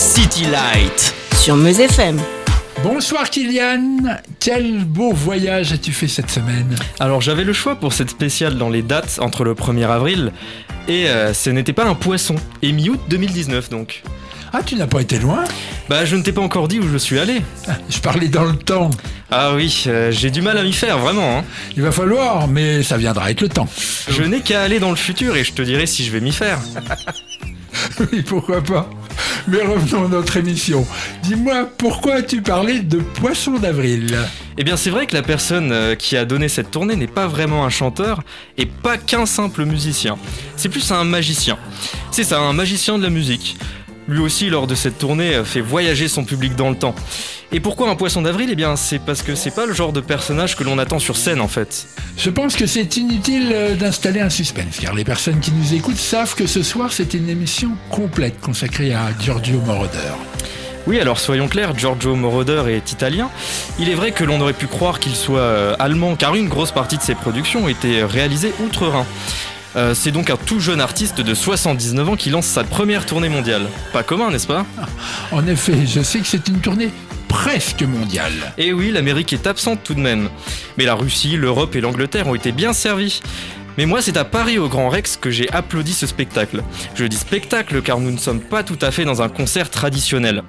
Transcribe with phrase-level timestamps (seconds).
[0.00, 1.14] City Light.
[1.34, 2.18] Sur Meuse FM.
[2.82, 3.98] Bonsoir Kylian,
[4.38, 6.74] quel beau voyage as-tu fait cette semaine?
[6.98, 10.32] Alors j'avais le choix pour cette spéciale dans les dates entre le 1er avril
[10.88, 14.02] et euh, ce n'était pas un poisson, et mi-août 2019 donc.
[14.54, 15.44] Ah, tu n'as pas été loin
[15.90, 17.42] Bah je ne t'ai pas encore dit où je suis allé.
[17.68, 18.90] Ah, Je parlais dans le temps.
[19.30, 21.38] Ah oui, euh, j'ai du mal à m'y faire vraiment.
[21.40, 21.44] hein.
[21.76, 23.68] Il va falloir, mais ça viendra avec le temps.
[24.08, 26.32] Je n'ai qu'à aller dans le futur et je te dirai si je vais m'y
[26.32, 26.58] faire.
[28.12, 28.90] Oui, pourquoi pas
[29.48, 30.86] Mais revenons à notre émission.
[31.22, 34.16] Dis-moi, pourquoi as-tu parlé de poisson d'avril?
[34.58, 37.26] Eh bien c'est vrai que la personne euh, qui a donné cette tournée n'est pas
[37.26, 38.22] vraiment un chanteur
[38.58, 40.18] et pas qu'un simple musicien.
[40.56, 41.58] C'est plus un magicien.
[42.10, 43.56] C'est ça, un magicien de la musique.
[44.10, 46.96] Lui aussi, lors de cette tournée, fait voyager son public dans le temps.
[47.52, 48.48] Et pourquoi un poisson d'avril?
[48.50, 51.16] Eh bien, c'est parce que c'est pas le genre de personnage que l'on attend sur
[51.16, 51.86] scène en fait.
[52.16, 55.96] Je pense que c'est inutile euh, d'installer un suspense, car les personnes qui nous écoutent
[55.96, 60.14] savent que ce soir, c'est une émission complète consacrée à Giorgio Moroder.
[60.88, 63.30] Oui, alors soyons clairs, Giorgio Moroder est italien.
[63.78, 66.72] Il est vrai que l'on aurait pu croire qu'il soit euh, allemand, car une grosse
[66.72, 69.06] partie de ses productions étaient réalisées outre-Rhin.
[69.76, 73.28] Euh, c'est donc un tout jeune artiste de 79 ans qui lance sa première tournée
[73.28, 73.66] mondiale.
[73.92, 74.66] Pas commun, n'est-ce pas?
[75.32, 76.90] En effet, je sais que c'est une tournée
[77.28, 78.32] presque mondiale.
[78.58, 80.28] Et oui, l'Amérique est absente tout de même.
[80.76, 83.22] Mais la Russie, l'Europe et l'Angleterre ont été bien servis.
[83.80, 86.62] Mais moi, c'est à Paris au Grand Rex que j'ai applaudi ce spectacle.
[86.94, 90.42] Je dis spectacle car nous ne sommes pas tout à fait dans un concert traditionnel.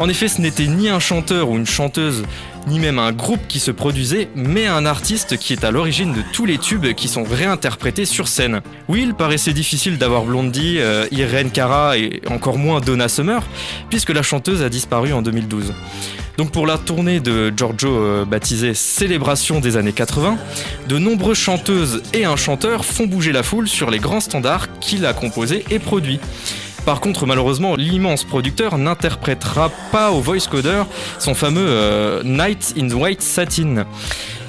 [0.00, 2.24] En effet, ce n'était ni un chanteur ou une chanteuse,
[2.66, 6.22] ni même un groupe qui se produisait, mais un artiste qui est à l'origine de
[6.32, 8.60] tous les tubes qui sont réinterprétés sur scène.
[8.88, 13.44] Oui, il paraissait difficile d'avoir Blondie, euh, Irene Cara et encore moins Donna Summer,
[13.88, 15.72] puisque la chanteuse a disparu en 2012.
[16.36, 20.36] Donc pour la tournée de Giorgio euh, baptisée Célébration des années 80,
[20.88, 25.06] de nombreuses chanteuses et un chanteur font bouger la foule sur les grands standards qu'il
[25.06, 26.18] a composés et produits.
[26.84, 30.82] Par contre, malheureusement, l'immense producteur n'interprétera pas au voice coder
[31.18, 33.86] son fameux euh, Night in White Satin.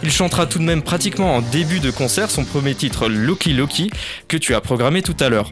[0.03, 3.89] Il chantera tout de même pratiquement en début de concert son premier titre Loki Loki
[4.27, 5.51] que tu as programmé tout à l'heure.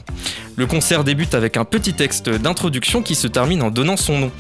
[0.58, 4.32] Le concert débute avec un petit texte d'introduction qui se termine en donnant son nom.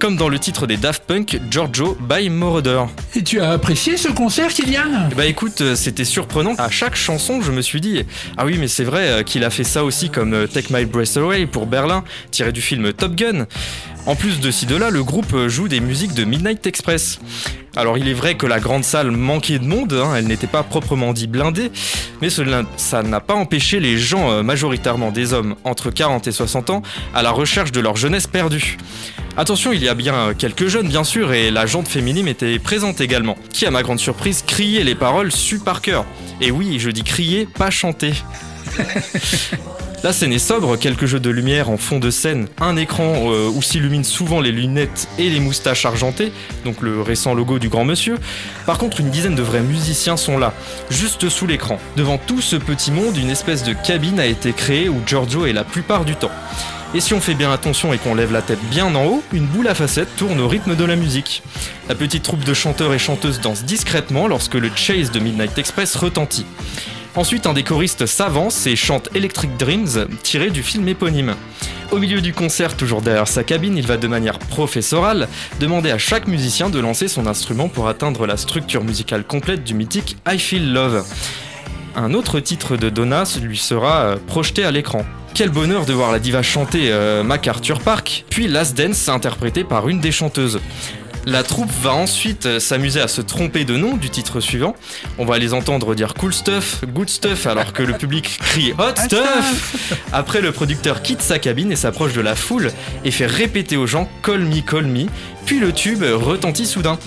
[0.00, 2.84] Comme dans le titre des Daft Punk, Giorgio by Moroder.
[3.14, 5.10] Et tu as apprécié ce concert, Kylian?
[5.14, 6.54] Bah écoute, euh, c'était surprenant.
[6.56, 8.02] À chaque chanson, je me suis dit,
[8.38, 10.86] ah oui, mais c'est vrai euh, qu'il a fait ça aussi comme euh, Take My
[10.86, 13.46] Breath Away pour Berlin, tiré du film Top Gun.
[14.06, 17.20] En plus de ci de là, le groupe joue des musiques de Midnight Express.
[17.80, 20.62] Alors il est vrai que la grande salle manquait de monde, hein, elle n'était pas
[20.62, 21.72] proprement dit blindée,
[22.20, 26.32] mais cela, ça n'a pas empêché les gens, euh, majoritairement des hommes entre 40 et
[26.32, 26.82] 60 ans,
[27.14, 28.76] à la recherche de leur jeunesse perdue.
[29.38, 32.58] Attention, il y a bien euh, quelques jeunes bien sûr, et la jante féminine était
[32.58, 36.04] présente également, qui à ma grande surprise criait les paroles su par cœur.
[36.42, 38.12] Et oui, je dis crier, pas chanter.
[40.02, 43.50] La scène est sobre, quelques jeux de lumière en fond de scène, un écran euh,
[43.54, 46.32] où s'illuminent souvent les lunettes et les moustaches argentées,
[46.64, 48.16] donc le récent logo du grand monsieur.
[48.64, 50.54] Par contre, une dizaine de vrais musiciens sont là,
[50.88, 51.78] juste sous l'écran.
[51.98, 55.52] Devant tout ce petit monde, une espèce de cabine a été créée où Giorgio est
[55.52, 56.30] la plupart du temps.
[56.94, 59.46] Et si on fait bien attention et qu'on lève la tête bien en haut, une
[59.46, 61.42] boule à facettes tourne au rythme de la musique.
[61.90, 65.94] La petite troupe de chanteurs et chanteuses danse discrètement lorsque le chase de Midnight Express
[65.94, 66.46] retentit.
[67.16, 71.34] Ensuite, un des choristes s'avance et chante Electric Dreams, tiré du film éponyme.
[71.90, 75.26] Au milieu du concert, toujours derrière sa cabine, il va de manière professorale
[75.58, 79.74] demander à chaque musicien de lancer son instrument pour atteindre la structure musicale complète du
[79.74, 81.04] mythique I Feel Love.
[81.96, 85.04] Un autre titre de Donna lui sera euh, projeté à l'écran.
[85.34, 89.88] Quel bonheur de voir la diva chanter euh, MacArthur Park, puis Last Dance interprété par
[89.88, 90.60] une des chanteuses.
[91.26, 94.74] La troupe va ensuite euh, s'amuser à se tromper de nom du titre suivant.
[95.18, 98.96] On va les entendre dire cool stuff, good stuff, alors que le public crie hot
[98.96, 99.94] stuff.
[100.12, 102.72] Après, le producteur quitte sa cabine et s'approche de la foule
[103.04, 105.06] et fait répéter aux gens call me, call me.
[105.44, 106.98] Puis le tube retentit soudain.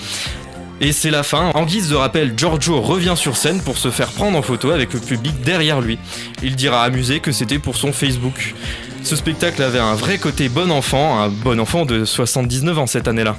[0.84, 1.50] Et c'est la fin.
[1.54, 4.92] En guise de rappel, Giorgio revient sur scène pour se faire prendre en photo avec
[4.92, 5.98] le public derrière lui.
[6.44, 8.54] Il dira amusé que c'était pour son Facebook.
[9.02, 13.08] Ce spectacle avait un vrai côté bon enfant, un bon enfant de 79 ans cette
[13.08, 13.38] année-là.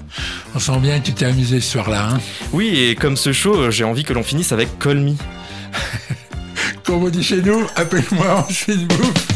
[0.55, 2.13] On sent bien que tu t'es amusé ce soir-là.
[2.15, 2.21] Hein
[2.55, 5.13] Oui, et comme ce show, j'ai envie que l'on finisse avec Call Me.
[6.83, 9.34] Comme on dit chez nous, appelle-moi en Facebook.